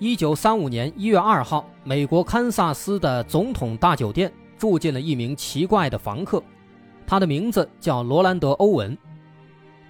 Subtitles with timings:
[0.00, 6.40] 一九三五年一月二号，美国堪萨斯的总统大酒店住进了一名奇怪的房客，
[7.04, 8.96] 他的名字叫罗兰德·欧文。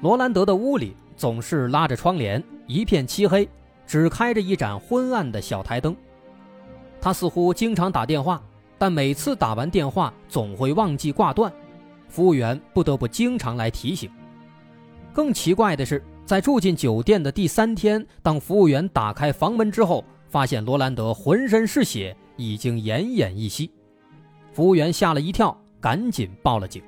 [0.00, 3.46] 罗兰德的屋里总是拉着窗帘，一片漆黑，
[3.86, 5.94] 只开着一盏昏暗的小台灯。
[7.02, 8.42] 他似乎经常打电话，
[8.78, 11.52] 但每次打完电话总会忘记挂断，
[12.08, 14.10] 服务员不得不经常来提醒。
[15.12, 16.02] 更奇怪的是。
[16.28, 23.70] 在住进酒店的第三天，当服务员打开房门之后，发现罗兰德浑身是血，已经奄奄一息。
[24.52, 26.82] 服务员吓了一跳，赶紧报了警。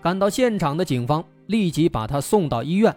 [0.00, 2.96] 赶到现场的警方立即把他送到医院。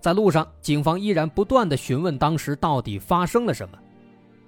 [0.00, 3.78] 在路上，警方依然不断的询问当时到底发生了什么，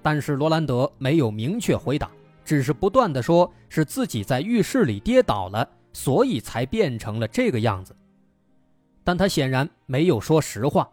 [0.03, 2.11] 但是罗兰德没有明确回答，
[2.45, 7.97] 只是不断的说是自己在浴室里跌倒了，所以才变成了这个样子。
[9.05, 10.89] 但他显然没有说实话。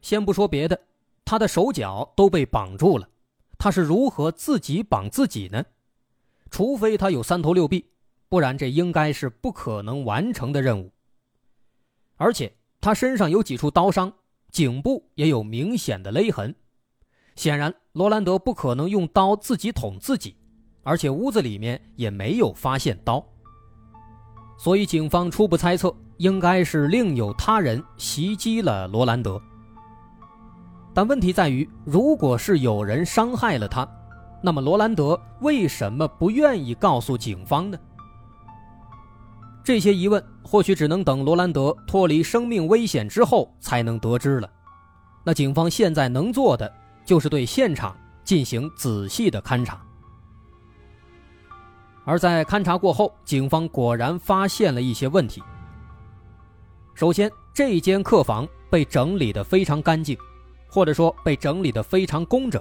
[0.00, 0.80] 先不说别的，
[1.24, 3.08] 他的手脚都被绑住了，
[3.58, 5.64] 他是如何自己绑自己呢？
[6.50, 7.84] 除非他有三头六臂，
[8.28, 10.90] 不然这应该是不可能完成的任务。
[12.16, 14.12] 而且他身上有几处刀伤，
[14.50, 16.54] 颈部也有明显的勒痕，
[17.36, 20.36] 显然罗兰德不可能用刀自己捅自己，
[20.82, 23.24] 而且屋子里面也没有发现刀。
[24.58, 29.40] 所以，警方初步猜测，应该是另有他人袭击了罗兰德。
[30.94, 33.88] 但问题在于，如果是有人伤害了他，
[34.42, 37.78] 那么罗兰德为什么不愿意告诉警方呢？
[39.64, 44.50] 这些疑问或许只能等罗兰德脱离生命危险之后才能得知了。
[45.24, 46.72] 那警方现在能做的，
[47.04, 49.80] 就是对现场进行仔细的勘查。
[52.04, 55.42] 而在勘查过后，警方果然发现了一些问题。
[56.98, 60.18] 首先，这间客房被整理得非常干净，
[60.68, 62.60] 或者说被整理得非常工整，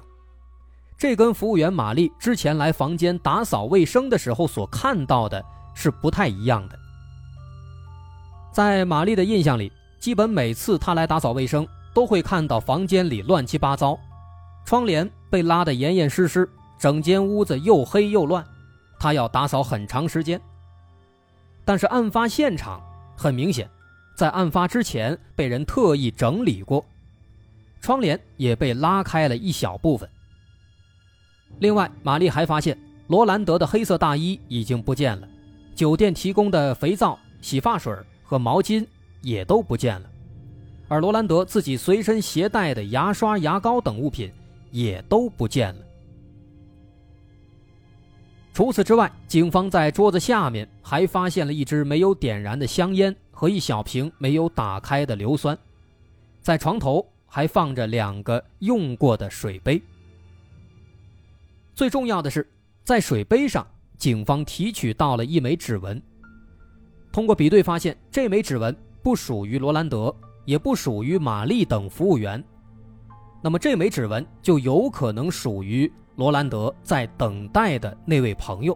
[0.96, 5.44] 这跟服务员玛丽之前来房间打扫卫生的时候所看到的
[5.74, 6.78] 是不太一样的。
[8.52, 13.98] 在玛丽的印象里，基本每次她来打扫卫生，都会看到房间里乱七八糟，
[14.66, 16.48] 窗帘被拉得严严实实，
[16.78, 18.46] 整间屋子又黑又乱。
[19.00, 20.40] 她要打扫很长时间，
[21.66, 22.80] 但是案发现场
[23.18, 23.68] 很明显，
[24.18, 26.84] 在案发之前被人特意整理过，
[27.80, 30.10] 窗帘也被拉开了一小部分。
[31.60, 32.76] 另外，玛丽还发现
[33.06, 35.30] 罗兰德的黑色大衣已经不见了，
[35.76, 38.84] 酒店提供的肥皂、洗发水和毛巾
[39.22, 40.10] 也都不见了，
[40.88, 44.32] 而罗兰德自己随身携带的牙刷、牙膏等物品
[44.72, 45.82] 也都不见了。
[48.52, 55.56] 除此之外，警方在桌子下面还发现了一支没有点燃的香烟和一小瓶没有打开的硫酸，
[56.42, 59.80] 在床头还放着两个用过的水杯。
[61.76, 62.50] 最重要的是，
[62.84, 66.02] 在水杯上，警方提取到了一枚指纹。
[67.12, 70.12] 通过比对发现，这枚指纹不属于罗兰德，
[70.44, 72.44] 也不属于玛丽等服务员，
[73.44, 75.92] 那么这枚指纹就有可能属于。
[76.16, 78.76] 罗兰德在等待的那位朋友，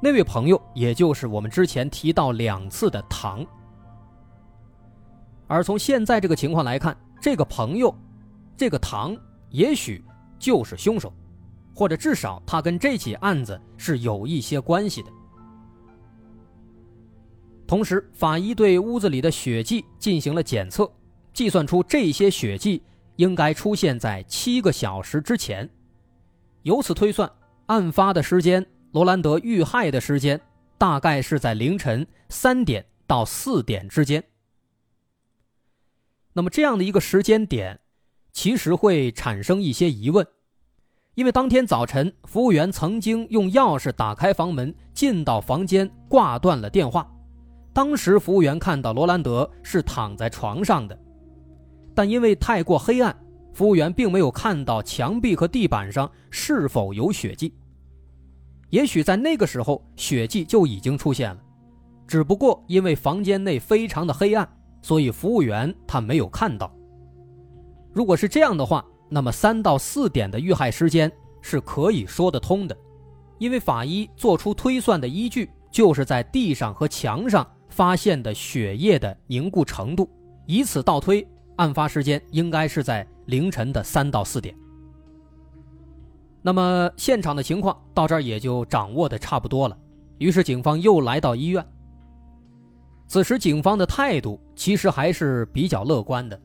[0.00, 3.44] 那位朋友也就是我们之前提到两次的唐。
[5.48, 7.92] 而从现在这个情况来看，这个朋友，
[8.56, 9.16] 这个唐，
[9.50, 10.04] 也许
[10.38, 11.12] 就是凶手，
[11.74, 15.10] 或者至少他跟这起案子是有一些关系的。
[17.66, 20.90] 同时，法医对屋子里的血迹进行了检测，
[21.32, 22.82] 计算出这些血迹
[23.16, 25.68] 应该出现在七个小时之前。
[26.62, 27.30] 由此推算，
[27.66, 30.40] 案发的时间，罗兰德遇害的时间，
[30.76, 34.22] 大概是在凌晨三点到四点之间。
[36.38, 37.80] 那么这样的一个时间点，
[38.32, 40.24] 其实会产生一些疑问，
[41.16, 47.10] 因为当天早晨，服务员曾经用钥匙打开房门，进到房间，挂断了电话。
[47.72, 50.96] 当时服务员看到罗兰德是躺在床上的，
[51.92, 53.18] 但因为太过黑暗。
[53.52, 57.52] 服务员并没有看到墙壁和地板上是否有血迹，
[58.70, 61.40] 也许在那个时候血迹就已经出现了，
[62.06, 64.48] 只不过因为房间内非常的黑暗，
[64.80, 66.72] 所以服务员他没有看到。
[67.92, 71.10] 如果是这样的话，那么三到四点的遇害时间
[71.40, 72.76] 是可以说得通的，
[73.38, 80.08] 因为法医做出推算的依据就是在地上和墙上发现的血液的凝固程度，
[80.46, 81.26] 以此倒推，
[81.56, 84.54] 案发时间应该是在凌晨的三到四点。
[86.40, 89.76] 那么现场的情况到这儿也就掌握的差不多了，
[90.18, 91.66] 于是警方又来到医院。
[93.08, 96.38] 此时警方的态度其实还是比较乐观的，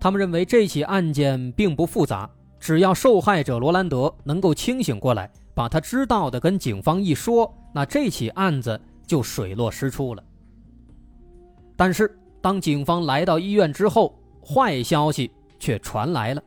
[0.00, 2.30] 他们认为这起案件并不复杂，
[2.60, 10.22] 只要受害者罗兰德能够清醒过来，把他知道的跟警方一说，那这起案子就水落石出了。
[11.76, 16.42] 但是当警方来到医院之后，坏消息却传来了。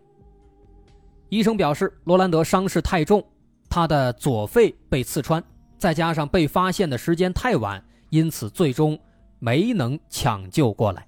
[1.27, 3.21] 医生表示，罗兰德伤势太重，
[3.69, 5.43] 他的左肺被刺穿，
[5.77, 8.97] 再加上被发现的时间太晚，因此最终
[9.39, 11.07] 没能抢救过来。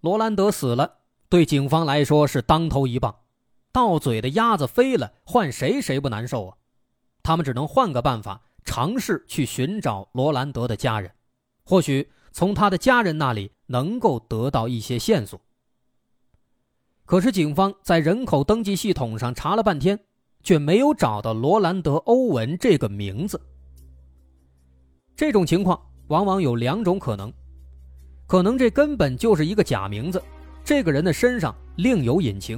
[0.00, 0.98] 罗兰德死了，
[1.28, 3.16] 对警方来说是当头一棒，
[3.72, 6.56] 到嘴的鸭子飞了，换谁谁不难受啊？
[7.22, 11.12] 他们只能换个办法，尝试去寻找罗兰德的家人，
[11.64, 12.10] 或许。
[12.32, 15.40] 从他的家人那里能够得到一些线索，
[17.06, 19.98] 可是警方在人口登记系统上查了半天，
[20.46, 23.40] 却没有找到罗兰德·欧文这个名字。
[25.16, 25.76] 这种情况
[26.06, 27.32] 往往有两种可能：
[28.28, 30.22] 可能这根本就是一个假名字，
[30.64, 32.56] 这个人的身上另有隐情；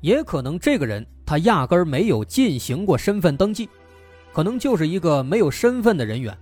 [0.00, 3.68] 也可能这个人他压根儿没有进行过身份登记，
[4.32, 6.34] 可能就是一个没有身份的人员；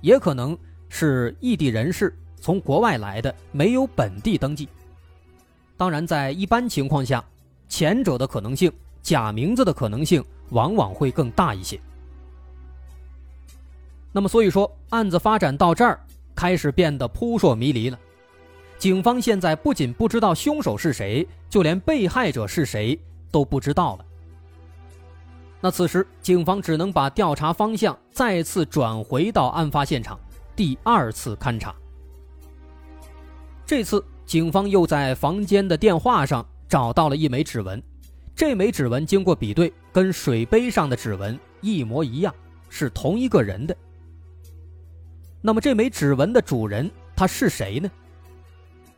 [0.00, 0.56] 也可能。
[0.94, 4.68] 是异地人士从国外来的，没有本地登记。
[5.74, 7.24] 当然，在一般情况下，
[7.66, 8.70] 前者的可能性，
[9.02, 11.78] 假名字的可能性往往会更大一些。
[14.12, 15.98] 那么，所以说案子发展到这儿，
[16.34, 17.98] 开始变得扑朔迷离了。
[18.78, 22.98] 警方现在不仅不知道凶手是谁，就连被害者是谁
[23.30, 24.04] 都不知道了。
[25.60, 30.18] 那此时，警方只能把调查方向再次转回到案发现场。
[30.56, 31.74] 第二次勘查，
[33.64, 37.82] 这次警方又在房间的电话上找到了一枚指纹，
[38.34, 42.34] 这枚指纹经过比对，跟水杯上的指纹一模一样，
[42.68, 43.76] 是同一个人的。
[45.40, 47.90] 那么这枚指纹的主人他是谁呢？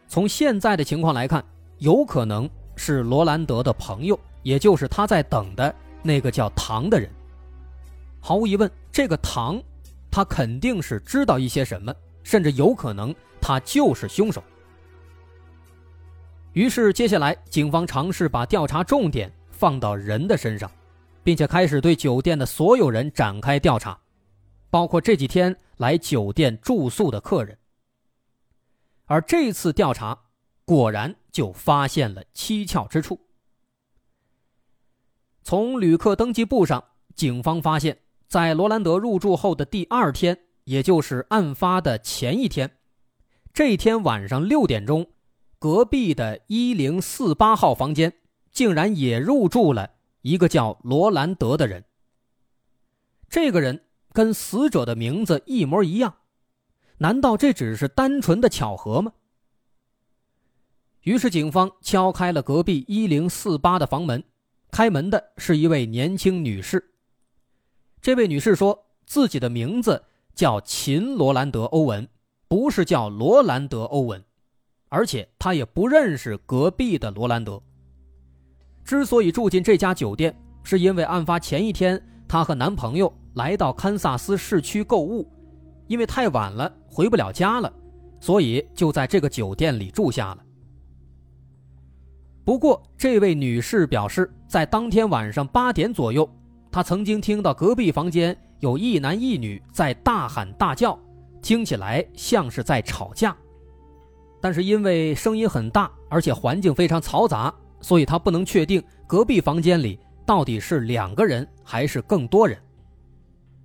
[0.09, 1.45] 从现在的情况来看，
[1.79, 7.11] 有可能是罗兰德的朋友，也就是他在等的那个叫唐的人。
[8.21, 9.63] 毫无疑问，这个唐。
[10.11, 11.93] 他肯定是知道一些什么，
[12.23, 14.41] 甚至有可能他就是凶手。
[16.55, 20.71] 于是，接下来警方尝试把调查重点放到人的身上，
[21.23, 23.99] 并且开始对酒店的所有人展开调查，
[24.71, 27.59] 包括这几天来酒店住宿的客人。
[29.07, 30.19] 而这次调查
[30.65, 33.19] 果然就发现了蹊跷之处。
[35.43, 36.83] 从旅客登记簿上，
[37.15, 37.99] 警方发现。
[38.27, 42.79] 在罗兰德入住后的第二天，也就是案发的前一天，
[43.53, 45.07] 这天晚上六点钟，
[45.65, 48.13] 隔壁的一零四八号房间
[48.53, 51.83] 竟然也入住了一个叫罗兰德的人。
[53.31, 56.17] 这个人跟死者的名字一模一样，
[56.99, 59.15] 难道这只是单纯的巧合吗？
[61.01, 64.23] 于是警方敲开了隔壁一零四八的房门，
[64.71, 66.93] 开门的是一位年轻女士。
[68.03, 70.05] 这位女士说自己的名字
[70.35, 72.07] 叫秦罗兰德·欧文，
[72.49, 74.23] 不是叫罗兰德·欧文，
[74.95, 77.61] 而且她也不认识隔壁的罗兰德。
[78.85, 80.33] 之所以住进这家酒店，
[80.63, 85.29] 是因为案发前一天她和男朋友来到堪萨斯市区购物，
[85.89, 87.73] 因为太晚了回不了家了，
[88.21, 90.45] 所以就在这个酒店里住下了。
[92.45, 96.29] 不过，这位女士表示，在当天晚上八点左右。
[96.71, 100.97] 她曾经听到隔壁房间有一男一女在大喊大叫，
[101.43, 103.37] 听起来像是在吵架，
[104.45, 112.59] 但是因为声音很大，而且环境非常嘈杂，所以他不能确定隔壁房间里到底是两个人还是更多人，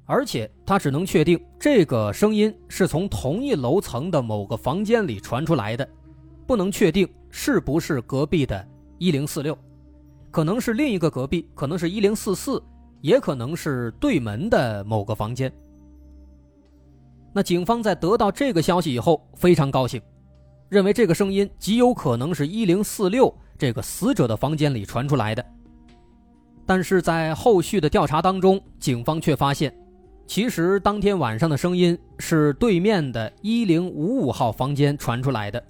[0.05, 5.85] 而且他只能确定这个声音是从同一楼层的某个房间里传出来的，
[6.47, 8.65] 不能确定是不是隔壁的
[8.99, 9.57] 一零四六，
[10.31, 12.63] 可能是另一个隔壁，可能是一零四四。
[13.01, 15.51] 也可能是对门的某个房间。
[17.33, 20.01] 那警方在得到这个消息以后非常高兴，
[20.69, 25.43] 认为这个声音极有可能是一零四六这个死者的房间里传出来的。
[26.65, 29.75] 但是在后续的调查当中，警方却发现，
[30.27, 35.61] 其实当天晚上的声音是对面的一零五五号房间传出来的。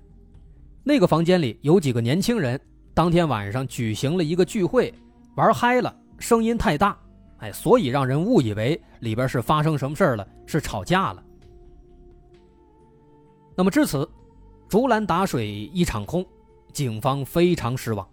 [0.84, 2.60] 那个房间里有几个年轻人，
[2.94, 4.94] 当天晚上举行了一个聚会，
[5.36, 6.98] 玩嗨了，声音太大，
[7.38, 11.24] 哎，所以让人误以为里边是发生什么事了，是吵架了。
[13.56, 14.06] 那么至此，
[14.70, 16.24] 竹篮打水一场空，
[16.72, 18.08] 警方非常失望。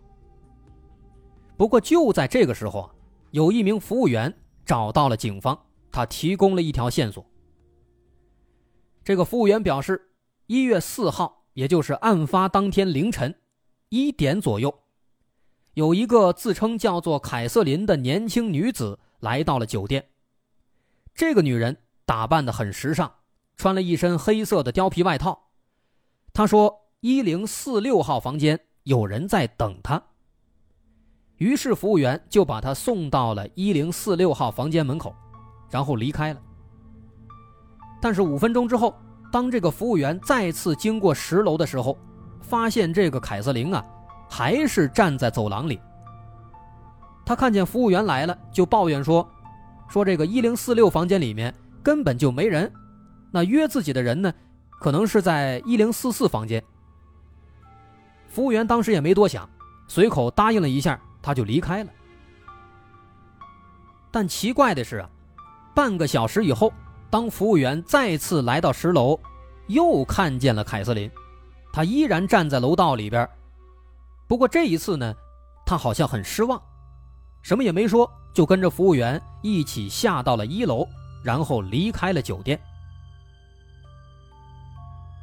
[1.54, 2.90] 不过就在这个时候啊，
[3.30, 4.32] 有一名服务员
[4.64, 5.58] 找到了警方，
[5.92, 7.24] 他提供了一条线索。
[9.04, 10.12] 这个服务员表示，
[10.46, 13.34] 一月四号，也就是案发当天凌晨
[13.90, 14.74] 一点左右，
[15.74, 20.08] 有一个自称叫做凯瑟琳的年轻女子来到了酒店。
[21.14, 23.12] 这个女人打扮的很时尚，
[23.56, 25.45] 穿了一身黑色的貂皮外套。
[26.36, 30.02] 他说：“一零四六号房间有人在等他。”
[31.38, 35.16] 于是服务员就把他送到了一零四六号房间门口，
[35.70, 36.42] 然后离开了。
[38.02, 38.94] 但是五分钟之后，
[39.32, 41.96] 当这个服务员再次经过十楼的时候，
[42.42, 43.82] 发现这个凯瑟琳啊，
[44.28, 45.80] 还是站在走廊里。
[47.24, 49.26] 他看见服务员来了，就抱怨说
[49.88, 52.70] ：“说这个一零四六房间里面根本就没人，
[53.30, 54.30] 那约自己的人呢，
[54.78, 56.62] 可能是在一零四四房间。”
[58.28, 59.48] 服务员当时也没多想，
[59.88, 61.00] 随口答应了一下。
[61.22, 61.90] 他就离开了，
[64.12, 65.10] 但奇怪的是啊，
[65.74, 66.72] 半个小时以后，
[67.10, 69.18] 当服务员再次来到十楼，
[69.66, 71.10] 又看见了凯瑟琳，
[71.72, 73.28] 她依然站在楼道里边。
[74.28, 75.12] 不过这一次呢，
[75.64, 76.62] 她好像很失望，
[77.42, 80.86] 什么也没说，就跟着服务员一起下到了一楼，
[81.24, 82.56] 然后离开了酒店。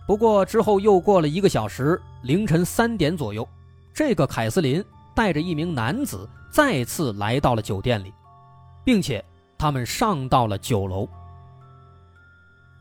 [0.05, 3.47] 不过之后又过了一个小时，凌晨三点左右，
[3.93, 4.83] 这个凯瑟琳。
[5.15, 8.11] 带着一名男子再次来到了酒店里，
[8.83, 9.23] 并且
[9.59, 11.07] 他们上到了九楼。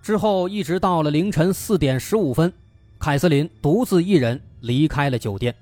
[0.00, 2.50] 之后一直到了凌晨四点十五分，
[2.98, 5.54] 凯瑟琳独自一人离开了酒店。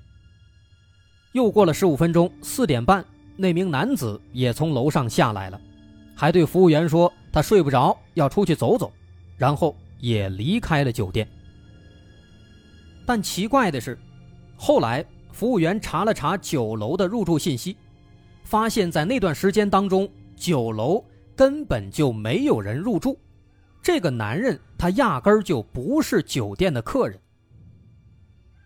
[1.33, 3.03] 又过了十五分钟，四点半，
[3.35, 5.59] 那名男子也从楼上下来了，
[6.15, 8.89] 还对服务员说他睡不着，要出去走走，
[9.37, 11.27] 然后也离开了酒店。
[13.05, 13.97] 但奇怪的是，
[14.57, 15.05] 后来。
[15.33, 17.77] 服务员查了查酒楼的入住信息，
[18.43, 21.01] 发现，在那段时间当中，酒楼
[21.37, 23.17] 根本就没有人入住。
[23.81, 27.17] 这个男人他压根儿就不是酒店的客人。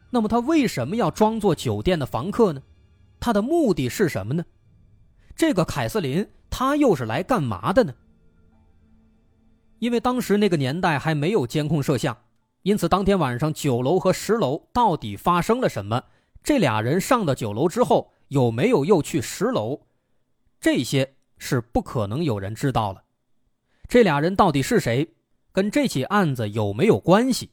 [0.10, 2.60] 那么他为什么要装作酒店的房客呢？
[3.20, 4.44] 他的目的是什么呢？
[5.36, 7.94] 这个凯瑟琳她又是来干嘛的呢？
[9.78, 12.18] 因为当时那个年代还没有监控摄像，
[12.66, 16.04] 因此当天晚上九楼和十楼到底发生了什么？
[16.44, 19.80] 这俩人上到九楼之后，有没有又去十楼？
[20.60, 23.04] 这些是不可能有人知道了。
[23.88, 25.16] 这俩人到底是谁？
[25.52, 27.52] 跟这起案子有没有关系？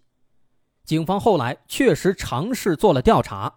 [0.87, 3.53] 警方后来确实尝试做了调查，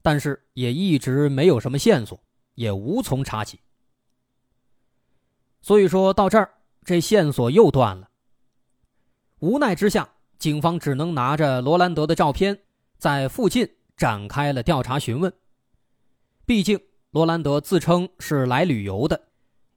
[0.00, 2.18] 但是也一直没有什么线索，
[2.54, 3.60] 也无从查起。
[5.60, 6.50] 所以说到这儿，
[6.82, 8.08] 这线索又断了。
[9.40, 12.58] 无奈之下，警方只能拿着罗兰德的照片，
[12.98, 13.68] 在附近。
[13.98, 15.32] 展开了调查询问。
[16.46, 16.78] 毕竟
[17.10, 19.20] 罗兰德自称是来旅游的，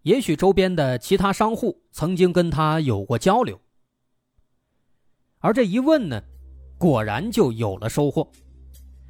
[0.03, 3.59] 也许周边的其他商户曾经跟他有过交流。
[5.39, 6.21] 而这一问呢，
[6.77, 8.31] 果然就有了收获。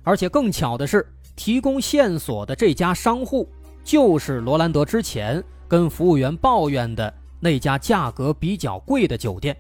[0.04, 1.06] 而且更巧的是，
[1.36, 3.46] 提供线索的这家商户
[3.84, 9.54] 就是罗兰德之前跟服务员抱怨的那家价格比较贵的酒店。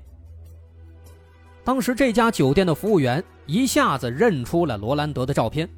[1.64, 5.70] 当时这家酒店的服务员一下子认出了罗兰德的照片。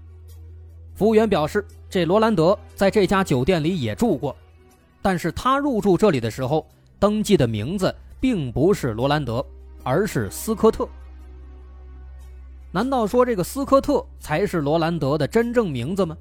[0.96, 4.36] 服务员表示，这罗兰德在这家酒店里也住过，
[5.02, 6.66] 但是他入住这里的时候
[7.00, 9.46] 登记的名字并不是罗兰德，
[9.84, 10.88] 而是斯科特。
[12.72, 16.16] 难道说这个斯科特才是罗兰德的真正名字吗？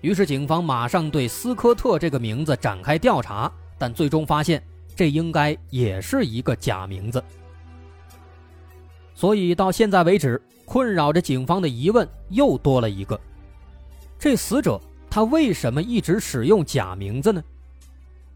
[0.00, 4.62] 于是警方马上对斯科特这个名字展开调查，但最终发现
[4.96, 7.22] 这应该也是一个假名字。
[9.20, 13.20] 所以到现在为止，困扰着警方的疑问又多了一个：
[14.18, 17.44] 这死者他为什么一直使用假名字呢？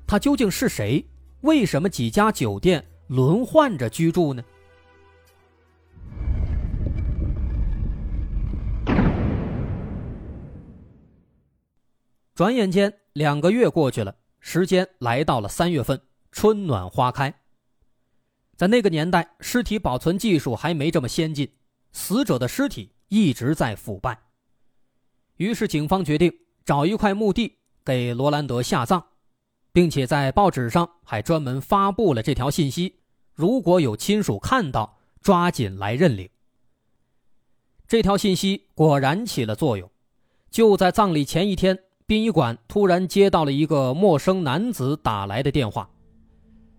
[0.06, 1.02] 他究竟是谁？
[1.40, 4.44] 为什么几家酒店轮换着居住呢？
[12.34, 15.98] 转眼间两个月过去了，时间来到了三月份，
[16.30, 17.34] 春暖花开。
[18.56, 21.50] 在那个年代，尸体保存技术还没这么先进，
[21.92, 24.18] 死者的尸体一直在腐败。
[25.36, 26.32] 于是，警方决定
[26.64, 29.04] 找一块墓地给罗兰德下葬。
[29.74, 33.00] 并且在报纸上还专门发布了这条信息：
[33.34, 36.30] 如果有亲属看到，抓紧来认领。
[37.88, 39.90] 这条信息果然起了作用。
[40.48, 45.90] 就在葬礼前一天，殡仪馆突然接到了一个陌生男子打来的电话，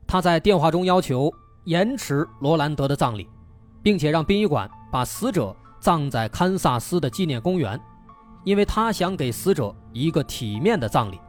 [0.07, 1.29] 他在电话中要求
[1.65, 3.29] 延迟罗兰德的葬礼，
[3.83, 7.79] 并且让殡仪馆把死者葬在堪萨斯的纪念公园，
[8.43, 11.19] 因为他想给死者一个体面的葬礼。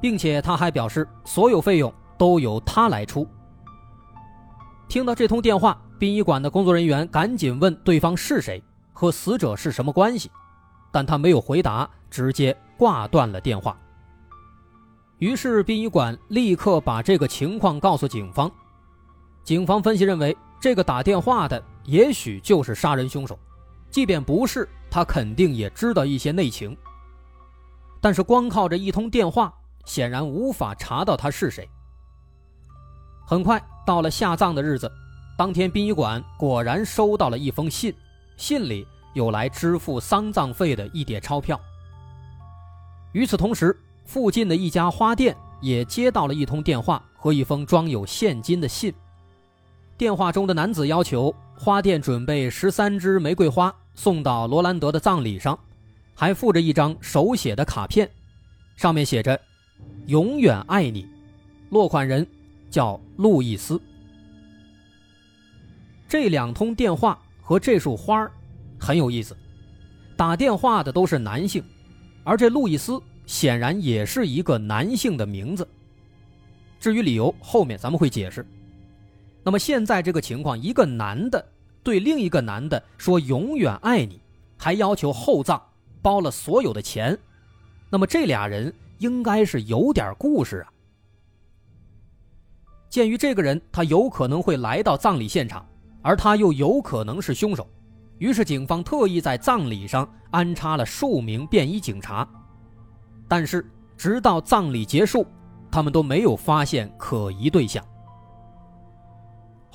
[0.00, 3.26] 并且他还表示，所有费用都由他来出。
[4.88, 8.62] 听到这通电话，殡仪馆的工作人员赶紧问对方是谁，
[8.92, 10.30] 和死者是什么关系，
[10.92, 13.76] 但他没有回答，直接挂断了电话。
[15.18, 18.50] 于是殡仪馆立刻把这个情况告诉警方。
[19.46, 23.38] 警方分析认为，这个打电话的也许就是杀人凶手，
[23.90, 26.76] 即便不是，他肯定也知道一些内情。
[28.00, 29.54] 但是光靠着一通电话。
[29.84, 31.70] 显然无法查到他是谁。
[33.24, 34.90] 很快到了下葬的日子，
[35.38, 37.94] 当天殡仪馆果然收到了一封信，
[38.36, 38.84] 信里
[39.14, 41.56] 有来支付丧葬费的一叠钞票。
[43.12, 48.92] 与此同时，附近的一家花店也接到了一通电话和一封装有现金的信。
[49.98, 55.58] 电话中的男子要求花店准备十三支玫瑰花送到罗兰德的葬礼上，
[56.14, 58.08] 还附着一张手写的卡片，
[58.76, 59.38] 上面写着。
[60.06, 61.06] 永远爱你，
[61.70, 62.26] 落款人
[62.70, 63.80] 叫路易斯。
[66.08, 68.30] 这两通电话和这束花
[68.78, 69.36] 很有意思，
[70.16, 71.64] 打电话的都是男性，
[72.22, 75.66] 而这路易斯显然也是一个男性的名字。
[76.78, 78.46] 至于理由，后面咱们会解释。
[79.46, 81.46] 那么现在这个情况，一个男的
[81.84, 84.20] 对另一个男的说“永远爱你”，
[84.58, 85.62] 还要求厚葬，
[86.02, 87.16] 包了所有的钱，
[87.88, 88.74] 那么这俩人。
[88.98, 90.72] 应该是有点故事啊。
[92.88, 95.68] 鉴于这个人他有可能会来到葬礼现场，
[96.00, 97.68] 而他又有可能是凶手，
[98.16, 102.26] 于是警方特意在葬礼上安插了数名便衣警察。
[103.28, 105.26] 但是直到葬礼结束，
[105.70, 107.84] 他们都没有发现可疑对象。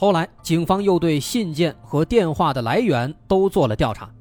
[0.01, 4.11] 后来警方又对信件和电话的来源都做了调查，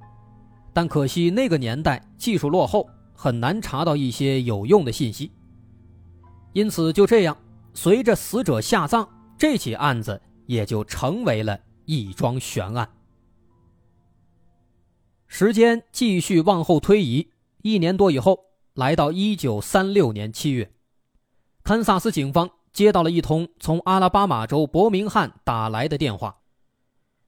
[0.75, 2.87] 但可惜那个年代技术落后。
[3.15, 5.31] 很难查到一些有用的信息，
[6.53, 7.37] 因此就这样，
[7.75, 9.07] 随着死者下葬，
[9.39, 12.89] 这起案子也就成为了一桩悬案。
[15.29, 17.31] 时间继续往后推移，
[17.63, 18.39] 一年多以后，
[18.75, 20.71] 来到一九三六年七月，
[21.63, 26.37] 堪萨斯警方接到了一通从阿拉巴马州伯明翰打来的电话，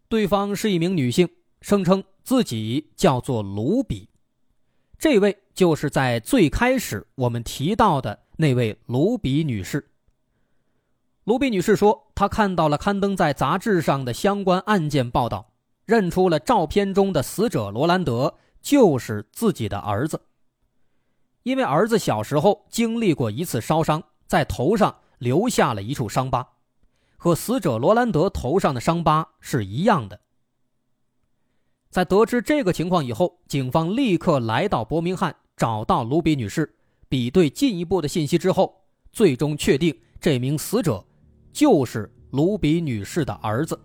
[0.08, 1.28] 对方是一名女性，
[1.60, 4.08] 声称自己叫做卢比。
[4.98, 9.90] 这位就是在最开始我们提到的那位卢比女士。
[11.24, 15.52] 卢比女士说，她看到了刊登在杂志上的相关案件报道，
[15.86, 20.20] 认出了照片中的死者罗兰德就是自己的儿子。
[21.42, 26.44] 因为儿子小时候经历过一次烧伤，在头上留下了一处伤疤，
[27.16, 30.18] 和死者罗兰德头上的伤疤是一样的。
[31.90, 36.74] 在得知这个情况以后，警方立刻来到伯明翰，找到卢比女士，
[37.08, 38.74] 比对进一步的信息之后，
[39.12, 41.04] 最终确定这名死者
[41.52, 43.78] 就是卢比女士的儿子，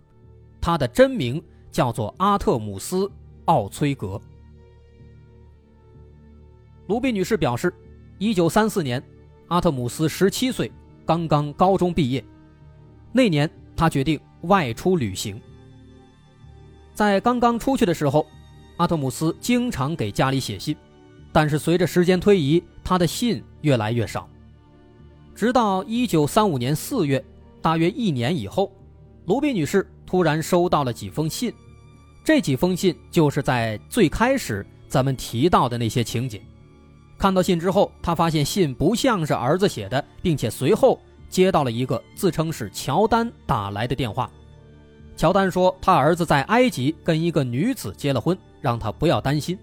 [0.60, 1.40] 他的真名
[1.72, 3.06] 叫做阿特姆斯·
[3.46, 4.20] 奥崔格。
[6.88, 7.72] 卢比女士表示
[8.18, 9.04] ，1934年，
[9.50, 10.72] 阿特姆斯17岁，
[11.08, 12.22] 刚刚高中毕业，
[13.14, 15.42] 那年他决定外出旅行。
[16.94, 18.28] 在刚刚出去的时候，
[18.76, 20.76] 阿特姆斯经常给家里写信，
[21.32, 24.28] 但是随着时间推移，他的信越来越少。
[25.34, 27.24] 直到1935年4月，
[27.62, 28.70] 大约一年以后，
[29.28, 31.54] 卢比女士突然收到了几封信，
[32.22, 36.42] 这几封信就是在最开始咱们提到的那些情景。
[37.18, 41.00] 看到信之后，他发现信不像是儿子写的，并且随后
[41.30, 44.30] 接到了一个自称是乔丹打来的电话。
[45.16, 49.58] 乔丹说，他儿子在埃及跟一个女子结了婚，让他不要担心。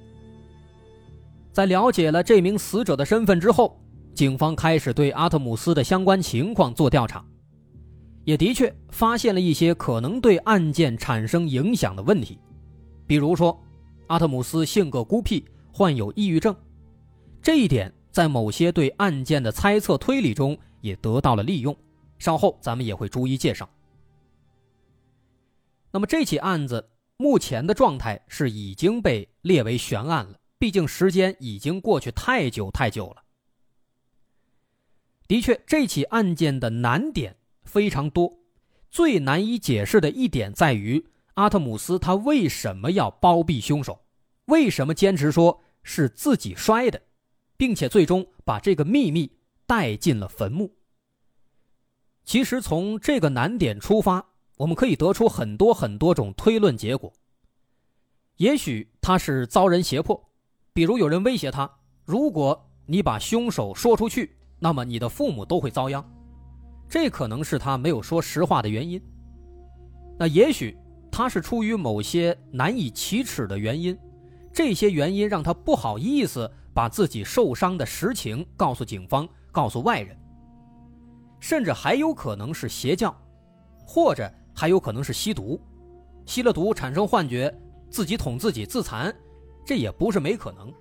[1.52, 3.80] 在了解了这名死者的身份之后，
[4.12, 7.24] 警方开始对阿特姆斯的相关情况做调查，
[8.24, 12.36] 也的确发现了一些可能对案件产生影响的问题，
[13.06, 13.56] 比如说，
[14.08, 16.54] 阿特姆斯性格孤僻，患有抑郁症，
[17.44, 21.76] 这一点在某些对案件的猜测推理中也得到了利用，
[22.18, 23.68] 稍后咱们也会逐一介绍。
[25.90, 33.22] 那么这起案子目前的状态是已经被列为悬案了，毕竟时间已经过去太久太久了。
[35.28, 38.38] 的确，这起案件的难点非常多，
[38.90, 44.00] 最难以解释的一点在于阿特姆斯他为什么要包庇凶手，
[44.46, 47.02] 为什么坚持说是自己摔的，
[47.56, 49.30] 并且最终把这个秘密
[49.66, 50.70] 带进了坟墓。
[52.24, 54.24] 其实从这个难点出发，
[54.56, 57.12] 我们可以得出很多很多种推论结果。
[58.36, 60.28] 也许他是遭人胁迫，
[60.72, 61.70] 比如有人威胁他，
[62.04, 66.04] 如果你把凶手说出去，那么你的父母都会遭殃，
[66.88, 69.00] 这可能是他没有说实话的原因。
[70.18, 70.76] 那也许
[71.10, 73.96] 他是出于某些难以启齿的原因，
[74.52, 80.14] 这些原因让他不好意思把自己受伤的实情告诉警方，告诉外人。
[81.38, 83.14] 甚至还有可能是邪教，
[83.86, 85.60] 或者还有可能是吸毒，
[86.26, 87.54] 吸了毒产生幻觉，
[87.88, 89.14] 自己捅自己自残，
[89.64, 90.72] 这也不是没可能。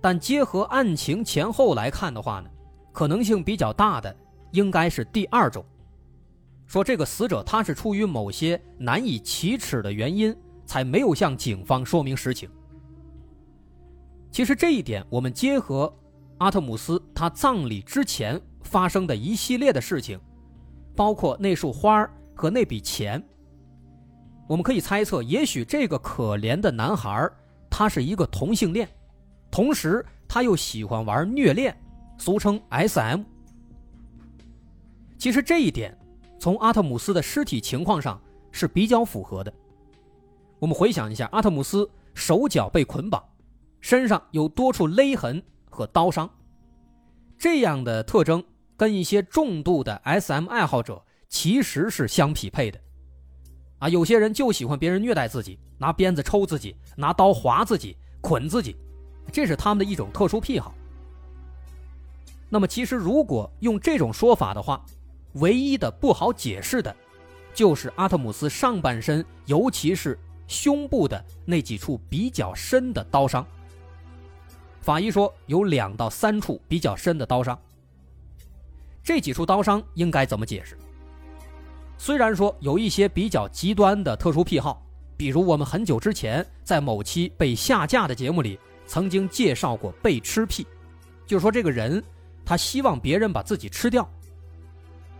[0.00, 2.50] 但结合案情前后来看的话呢，
[2.92, 4.14] 可能性比较大的
[4.52, 5.64] 应该是第二种，
[6.66, 10.34] 说这个死者他是出于某些难以启齿的原因，
[10.66, 12.50] 才没有向警方说明实情。
[14.34, 15.94] 其实这一点，我们结合
[16.38, 18.38] 阿特姆斯他葬礼之前。
[18.64, 20.18] 发生的一系列的事情，
[20.96, 23.22] 包括那束花和那笔钱。
[24.48, 27.30] 我们可以猜测，也许这个可怜的男孩
[27.70, 28.88] 他是一个同性恋，
[29.50, 31.76] 同时他又喜欢玩虐恋，
[32.18, 33.22] 俗称 S.M。
[35.18, 35.96] 其实这一点
[36.40, 38.20] 从阿特姆斯的尸体情况上
[38.50, 39.52] 是比较符合的。
[40.58, 43.22] 我们回想一下，阿特姆斯手脚被捆绑，
[43.84, 46.30] 身上有多处勒痕和刀伤，
[47.36, 48.42] 这样的特征。
[48.78, 52.80] 跟一些重度的 S.M 爱好者其实是相匹配的，
[53.80, 58.74] 啊，有些人就喜欢别人虐待自己，拿鞭子抽自己，拿刀划自己，捆自己，
[59.30, 60.74] 这是他们的一种特殊癖好。
[62.48, 64.82] 那么，其实如果用这种说法的话，
[65.34, 66.96] 唯一的不好解释的，
[67.52, 73.46] 就是阿特姆斯上半身，尤其是胸部的那几处比较深的刀伤。
[74.84, 77.58] 法医说有两到三处比较深的刀伤。
[79.02, 80.76] 这几处刀伤应该怎么解释？
[81.96, 84.84] 虽然说有一些比较极端的特殊癖好，
[85.16, 90.66] 比如我们很久之前在某期被下架的节目里曾经介绍过被吃癖，
[91.26, 92.04] 就是说这个人
[92.44, 94.06] 他希望别人把自己吃掉。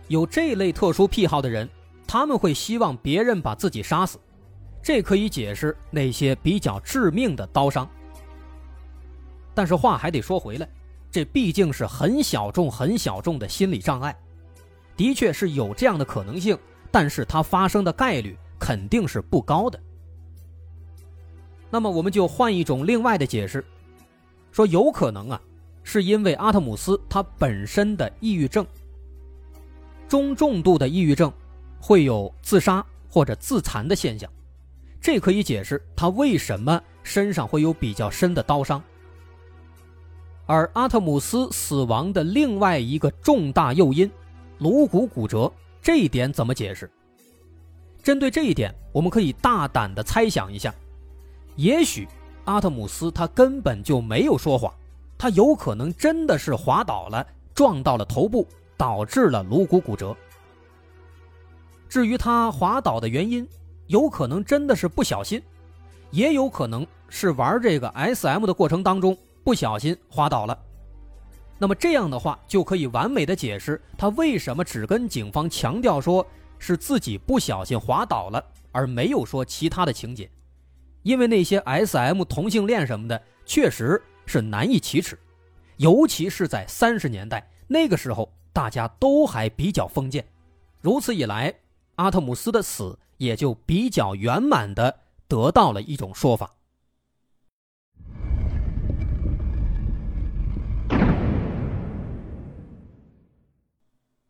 [0.09, 1.67] 有这类特殊癖好的人，
[2.05, 4.19] 他们会希望别人把自己杀死，
[4.83, 7.89] 这可以解释那些比较致命的刀伤。
[9.55, 10.69] 但是话还得说回来。
[11.09, 14.13] 这毕竟是很小众、很小众的心理障碍，
[14.97, 16.57] 的确是有这样的可能性，
[16.91, 19.79] 但是它发生的概率肯定是不高的。
[21.69, 23.63] 那么，我们就换一种另外的解释，
[24.51, 25.41] 说有可能啊，
[25.83, 28.67] 是因为阿特姆斯他本身的抑郁症，
[30.09, 31.31] 中重度的抑郁症
[31.79, 34.29] 会有自杀或者自残的现象，
[34.99, 38.83] 这可以解释他为什么身上会有比较深的刀伤。
[40.45, 44.09] 而阿特姆斯死亡的另外一个重大诱因，
[44.59, 46.89] 颅骨骨折，这一点怎么解释？
[48.03, 50.73] 针对这一点，我们可以大胆的猜想一下，
[51.55, 52.07] 也许
[52.43, 54.71] 阿特姆斯他根本就没有说谎，
[55.17, 60.15] 他有可能真的是滑倒了，撞到了头部，导致了颅骨骨折。
[61.89, 63.47] 至于他滑倒的原因，
[63.87, 65.41] 有可能真的是不小心，
[66.11, 69.17] 也有可能是玩这个 SM 的过程当中。
[69.45, 70.59] 不小心滑倒了，
[71.59, 76.25] 那么这样的话就可以完美的解释他为什么只跟警方强调说
[76.57, 80.27] 是自己不小心滑倒了，而没有说其他的情节，
[81.03, 85.15] 因为那些 S.M 同性恋什么的确实是难以启齿，
[85.77, 90.25] 尤其是在三十年代那个时候，大家都还比较封建，
[90.81, 91.53] 如此一来，
[91.97, 96.51] 阿特姆斯的死也就比较圆满的得到了一种说法。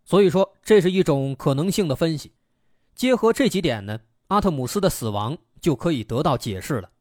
[0.06, 2.32] 所以说，这是一种可能性的分析。
[2.94, 6.92] 结合这几点呢，阿特姆斯的死亡就可以得到解释了。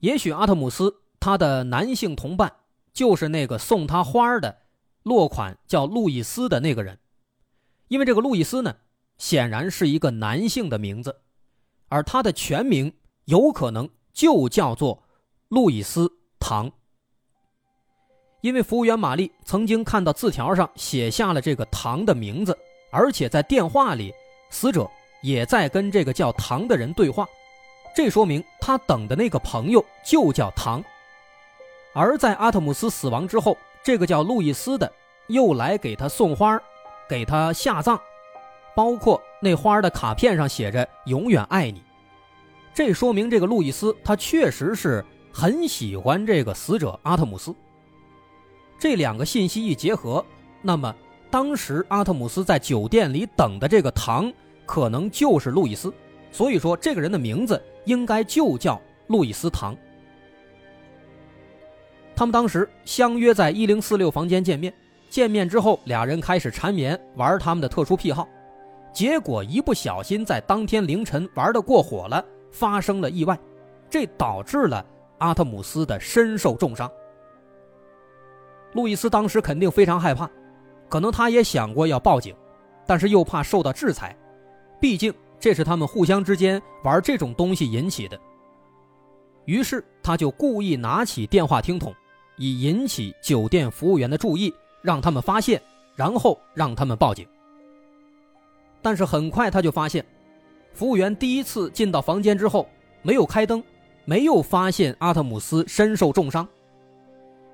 [0.00, 2.56] 也许阿特姆斯他的男性同伴
[2.92, 4.58] 就是那个送他花的
[5.02, 6.98] 落款叫路易斯的那个人，
[7.88, 8.76] 因为这个路易斯呢，
[9.18, 11.20] 显然是一个男性的名字，
[11.88, 12.92] 而他的全名
[13.26, 15.02] 有可能就叫做
[15.48, 16.06] 路易斯·
[16.38, 16.72] 唐。
[18.44, 22.54] 因为服务员玛丽曾经看到字条上写下了这个唐的名字，
[22.90, 24.12] 而且在电话里，
[24.50, 24.86] 死者
[25.22, 27.26] 也在跟这个叫唐的人对话，
[27.96, 30.84] 这说明他等的那个朋友就叫唐。
[31.94, 34.92] 而在阿特姆斯死亡之后，这个叫路易斯的
[35.28, 36.60] 又来给他送花，
[37.08, 37.98] 给他下葬，
[38.76, 41.82] 包括那花的卡片上写着“永远爱你”，
[42.74, 45.02] 这说明这个路易斯他确实是
[45.32, 47.54] 很喜欢这个死者阿特姆斯。
[48.84, 50.22] 这两个信息一结合，
[50.60, 50.94] 那么
[51.30, 54.30] 当时阿特姆斯在酒店里等的这个唐，
[54.66, 55.90] 可能就是路易斯。
[56.30, 59.74] 所以说，这个人的名字应该就叫路易斯·唐。
[62.14, 64.70] 他们当时相约在一零四六房间见面，
[65.08, 68.28] 见面之后，俩人开始缠绵玩他们的特殊癖好，
[68.92, 73.34] 结果一不小心在当天凌晨玩的过火了，发生了意外，
[73.88, 74.84] 这导致了
[75.20, 76.86] 阿特姆斯的身受重伤。
[78.74, 80.30] 路易斯当时肯定非常害怕，
[80.88, 82.34] 可能他也想过要报警，
[82.86, 84.14] 但是又怕受到制裁，
[84.78, 85.12] 毕竟。
[85.40, 88.18] 这是他们互相之间玩这种东西引起的。
[89.44, 91.92] 于是他就故意拿起电话听筒，
[92.38, 95.60] 以引起酒店服务员的注意，让他们发现，
[95.96, 97.26] 然后让他们报警。
[98.80, 100.02] 但是很快他就发现，
[100.72, 102.66] 服务员第一次进到房间之后
[103.02, 103.62] 没有开灯，
[104.06, 106.48] 没有发现阿特姆斯身受重伤。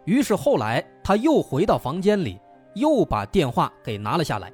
[0.05, 2.41] 于是后来他又回到房间里，
[2.75, 4.53] 又把电话给拿了下来，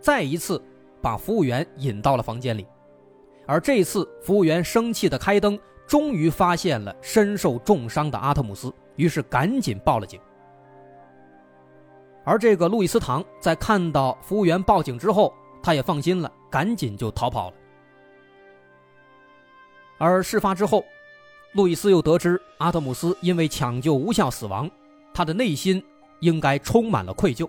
[0.00, 0.62] 再一次
[1.00, 2.66] 把服务员引到了房间里。
[3.46, 10.20] 而这次，服务员生气的开灯，终于发现了身受重伤的阿特姆斯，于是赶紧报了警。
[12.24, 15.32] 而这个路易斯唐在看到服务员报警之后，
[15.62, 17.56] 他也放心了，赶紧就逃跑了。
[19.96, 20.84] 而事发之后，
[21.54, 24.70] 路易斯又得知阿特姆斯因为抢救无效死亡，
[25.18, 25.82] 他的内心
[26.20, 27.48] 应该充满了愧疚，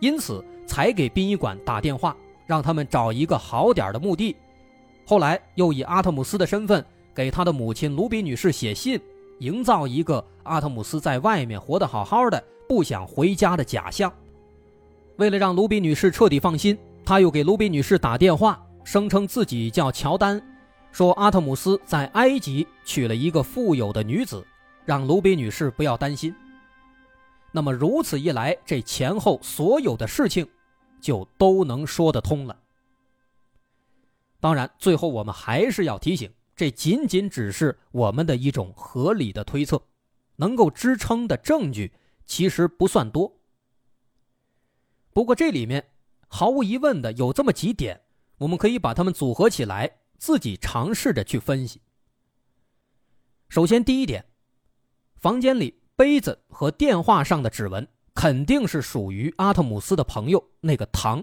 [0.00, 4.36] 因此才给殡仪馆打电话，让他们找一个好点的墓地。
[5.06, 6.84] 后来又以阿特姆斯的身份
[7.14, 9.00] 给他的母亲卢比女士写信，
[9.38, 14.12] 营造一个阿特姆斯在外面活得好好的，不想回家的假象。
[15.16, 20.38] 为了让卢比女士彻底放心，他又给卢比女士打电话，声称自己叫乔丹，
[20.92, 24.46] 说阿特姆斯在埃及娶了一个富有的女子，
[24.84, 26.34] 让卢比女士不要担心。
[27.52, 30.48] 那么如此一来，这前后所有的事情
[31.00, 32.56] 就都能说得通了。
[34.38, 39.82] 当然，最后我们还是要提醒，这仅仅只是我们的一种合理的推测，
[40.36, 41.92] 能够支撑的证据
[42.24, 43.36] 其实不算多。
[45.12, 45.90] 不过这里面
[46.28, 48.00] 毫无疑问的有这么几点，
[48.38, 51.82] 我们可以把它们组合起来，自己尝试着去分析。
[53.48, 54.24] 首先，第一点，
[55.16, 61.22] 房间里杯子和电话上的指纹肯定是属于阿特姆斯的朋友那个唐，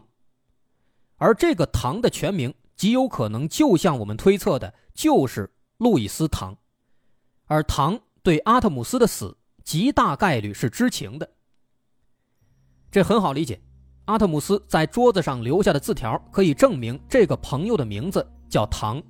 [1.16, 2.54] 而这个唐的全名。
[2.76, 6.56] 极有可能就像我们推测的，就是路易斯·唐，
[7.48, 11.28] 而唐对阿特姆斯的死极大概率是知情的。
[12.92, 13.60] 这很好理解，
[14.06, 19.02] 阿特姆斯在桌子上留下的字条可以证明这个朋友的名字叫唐，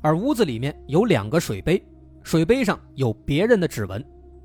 [0.00, 1.84] 而屋子里面有两个水杯，
[2.22, 4.00] 水杯上有别人的指纹，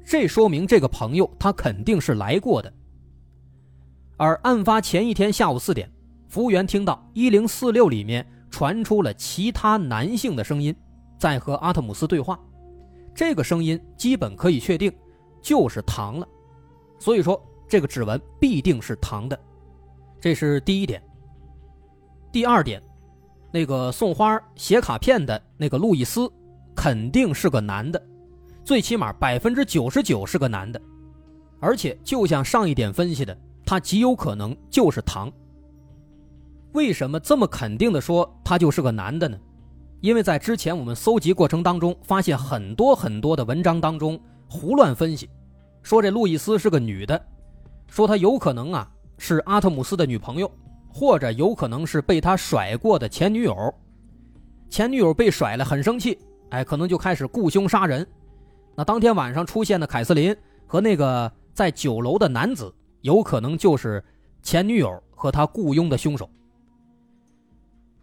[0.05, 2.71] 这说明这个朋友他肯定是来过的。
[4.17, 5.91] 而案发前一天下午四点。
[6.27, 10.75] 服务员听到一零四六里面传出了其他男性的声音，
[11.17, 12.37] 在和阿特姆斯对话。
[13.13, 14.91] 这个声音基本可以确定
[15.41, 16.27] 就是唐了，
[16.99, 19.39] 所以说这个指纹必定是唐的，
[20.19, 21.01] 这是第一点。
[22.33, 22.83] 第二点，
[23.53, 26.29] 那个送花写卡片的那个路易斯
[26.75, 28.01] 肯定是个男的，
[28.65, 30.81] 最起码百分之九十九是个男的，
[31.59, 35.31] 而且就像上一点分析的，他极有可能就是唐。
[36.71, 39.37] 为什么这么肯定的说他就是个男的呢？
[40.01, 45.29] 因为在之前我们搜集过程当中，发现很多很多的文章当中胡乱分析，
[45.83, 47.23] 说这路易斯是个女的，
[47.87, 50.51] 说她有可能啊是阿特姆斯的女朋友，
[50.91, 53.71] 或者有可能是被他甩过的前女友。
[54.71, 56.17] 前女友被甩了，很生气，
[56.49, 58.05] 哎，可能就开始雇凶杀人。
[58.75, 60.35] 那当天晚上出现的凯瑟琳
[60.67, 64.03] 和那个在酒楼的男子，有可能就是
[64.43, 66.29] 前女友和他雇佣的凶手。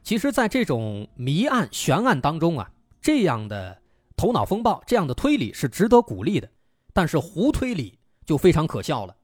[0.03, 3.79] 其实，在这种谜案悬案当中啊，这样的
[4.17, 6.49] 头脑风暴、这样的推理是值得鼓励的，
[6.93, 9.15] 但是胡推理就非常可笑了。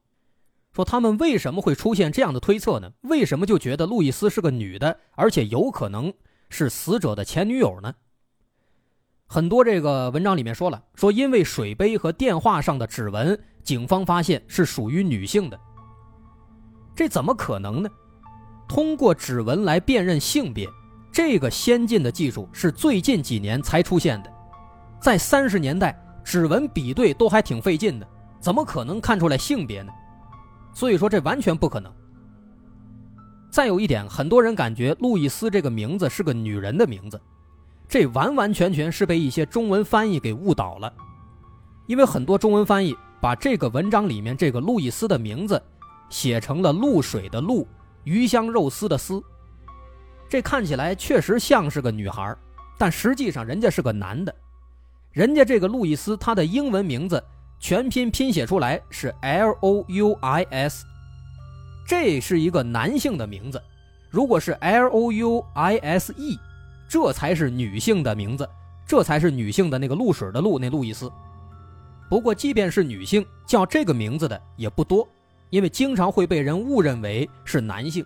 [0.71, 2.93] 说他们为什么会出现这样的推测呢？
[3.01, 6.13] 为什么就觉得路易斯是个女的，而且有可能
[6.49, 7.93] 是死者的前女友呢？
[9.31, 15.59] 很多这个文章里面说了，说因为水杯和电话上的指纹，警方发现是属于女性的。
[16.95, 17.89] 这怎么可能呢？
[18.67, 20.67] 通过指纹来辨认性别，
[21.11, 24.33] 这个先进的技术是最近几年才出现的。
[24.99, 28.07] 在三十年代，指纹比对都还挺费劲的，
[28.39, 29.91] 怎么可能看出来性别呢？
[30.73, 31.93] 所以说这完全不可能。
[33.51, 37.21] 再有一点，很多人感觉路易斯这个名字是个女人的名字，
[37.89, 40.93] 这完完全全是被一些中文翻译给误导了。
[41.87, 45.59] 因为很多中文翻译把这个文章里面这个路易斯的名字
[46.07, 47.67] 写成了露水的露，
[48.03, 49.21] 鱼香肉丝的丝，
[50.29, 52.35] 这看起来确实像是个女孩，
[52.77, 54.33] 但实际上人家是个男的。
[55.11, 57.21] 人家这个路易斯他的英文名字
[57.59, 60.85] 全拼拼写出来是 L O U I S。
[61.87, 63.59] 这是一个男性的名字，
[64.11, 66.37] 如果是 L O U I S E，
[66.89, 68.49] 这才是女性的名字，
[68.85, 71.09] 这才是女性的那个露水的露那路易斯。
[72.09, 75.07] 不过，即便是女性叫这个名字的也不多，
[75.51, 78.03] 因为经常会被人误认为是男性。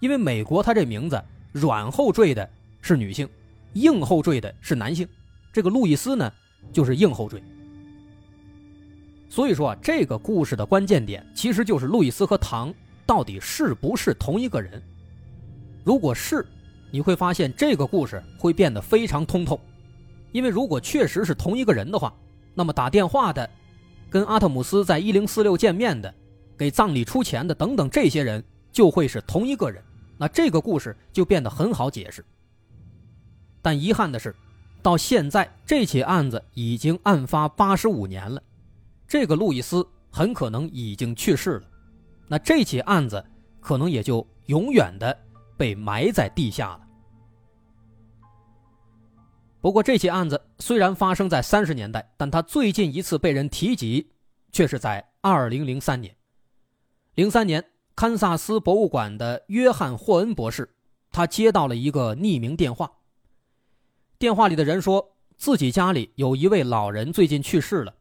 [0.00, 2.48] 因为美国它这名字软后缀的
[2.80, 3.28] 是女性，
[3.74, 5.06] 硬后缀的是男性。
[5.52, 6.32] 这个路易斯呢，
[6.72, 7.42] 就是硬后缀。
[9.28, 12.72] 所以说啊，这个故事的关键点其实就是路易斯和唐。
[13.04, 14.80] 到底是不是同一个人？
[15.84, 16.46] 如果是，
[16.90, 19.60] 你会发现这个故事会变得非常通透，
[20.32, 22.12] 因为如果确实是同一个人的话，
[22.54, 23.48] 那么打电话的、
[24.08, 26.12] 跟阿特姆斯在一零四六见面的、
[26.58, 29.82] 给葬礼出钱的等等这些人就会是同一个人，
[30.18, 32.24] 那这个故事就变得很好解释。
[33.62, 34.34] 但遗憾的是，
[34.82, 38.42] 到现在这起案子已经案发八十五年了，
[39.06, 41.62] 这个路易斯很可能已经去世了。
[42.26, 43.24] 那这起案子
[43.60, 45.16] 可能也就永远的
[45.60, 46.80] 被埋在地下了。
[49.60, 54.10] 不过，这起案子虽然发生在三十年代，但它最近一次被人提及，
[54.50, 56.16] 却是在二零零三年。
[57.14, 57.62] 零三年，
[57.94, 60.74] 堪萨斯博物馆的约翰霍恩博士，
[61.10, 62.90] 他接到了一个匿名电话。
[64.18, 67.94] 电话里的人说自己家里有一位老人最近去世了，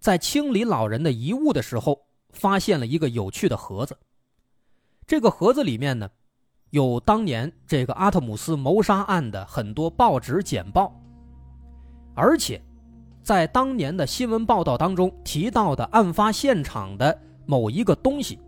[0.00, 2.08] 在清理老人的遗物的时候。
[2.30, 3.96] 发现了一个有趣的盒子，
[5.06, 6.10] 这个盒子里面呢，
[6.70, 10.94] 有当年这个阿特姆斯谋杀案的很多报纸简报，
[12.14, 12.60] 而且，
[13.22, 18.38] 在当年的新闻报道当中提到的案发现场的某一个东西，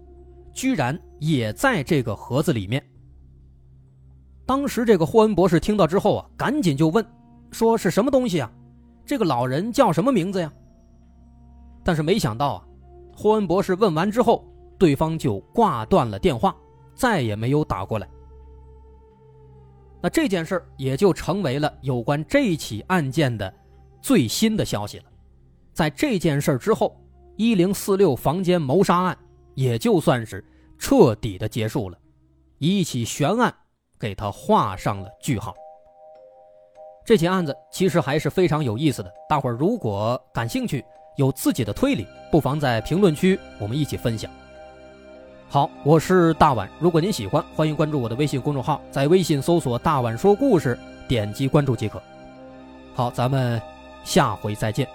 [0.52, 2.84] 居然也在这个盒子里面。
[4.44, 7.04] 当时这个霍恩博士听到之后啊，赶紧就问，
[7.50, 8.50] 说是什么东西啊？
[9.06, 10.52] 这个老人叫什么名字呀？
[11.82, 12.66] 但是没想到啊。
[13.16, 14.44] 霍恩博士问完之后，
[14.78, 16.56] 对方就挂断了电话，
[17.00, 18.06] 再也没有打过来。
[20.02, 23.50] 那这件事也就成为了有关这起案件的
[24.02, 25.04] 最新的消息了。
[25.72, 26.94] 在这件事之后，
[27.36, 29.16] 一零四六房间谋杀案
[29.54, 30.44] 也就算是
[30.76, 31.96] 彻底的结束了，
[32.58, 33.54] 一起悬案
[33.98, 35.54] 给他画上了句号。
[37.06, 40.84] 这起案子其实还是非常有意思的，大伙儿如果感兴趣。
[41.16, 44.30] 有自己的推理，不妨在评论区我们一起分享。
[45.52, 52.00] 好，我是大碗，如果您喜欢，欢迎关注我的微信公众号，在微信搜索“大碗说故事”，点击关注即可。
[52.94, 53.60] 好，咱们
[54.04, 54.86] 下回再见。